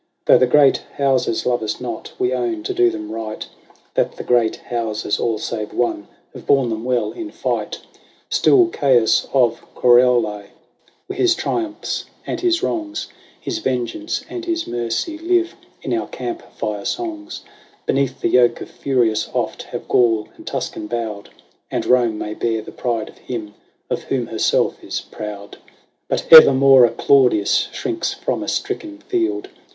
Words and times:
Though 0.25 0.39
the 0.39 0.47
great 0.47 0.77
houses 0.97 1.45
love 1.45 1.61
us 1.61 1.79
not, 1.79 2.11
we 2.17 2.33
own, 2.33 2.63
to 2.63 2.73
do 2.73 2.89
them 2.89 3.11
right. 3.11 3.47
That 3.93 4.13
the 4.15 4.23
great 4.23 4.55
houses, 4.55 5.19
all 5.19 5.37
save 5.37 5.73
one, 5.73 6.07
have 6.33 6.47
borne 6.47 6.69
them 6.71 6.83
well 6.83 7.11
in 7.11 7.29
fight. 7.29 7.77
172 8.35 8.55
LAYS 8.55 8.63
OF 8.63 8.67
ANCIENT 8.67 8.81
ROME. 8.81 8.81
Still 8.81 8.81
Caius 8.81 9.27
of 9.31 9.75
Corioli, 9.75 10.43
his 11.09 11.35
triumphs, 11.35 12.05
and 12.25 12.41
his 12.41 12.63
wrongs, 12.63 13.09
His 13.39 13.59
vengeance, 13.59 14.25
and 14.27 14.45
his 14.45 14.65
mercy, 14.65 15.19
live 15.19 15.53
in 15.83 15.93
our 15.93 16.07
camp 16.07 16.51
fire 16.53 16.83
songs. 16.83 17.43
Beneath 17.85 18.21
the 18.21 18.29
yoke 18.29 18.59
of 18.59 18.71
Furius 18.71 19.29
oft 19.35 19.61
have 19.69 19.87
Gaul 19.87 20.29
and 20.35 20.47
Tuscan 20.47 20.87
bowed; 20.87 21.29
And 21.69 21.85
Rome 21.85 22.17
may 22.17 22.33
bear 22.33 22.63
the 22.63 22.71
pride 22.71 23.07
of 23.07 23.19
him 23.19 23.53
of 23.87 24.01
whom 24.05 24.25
herself 24.25 24.83
is 24.83 24.99
proud. 24.99 25.57
But 26.07 26.25
evermore 26.33 26.85
a 26.85 26.89
Claudius 26.91 27.67
shrinks 27.71 28.15
from 28.15 28.41
a 28.41 28.47
stricken 28.47 28.97
field. 28.97 29.49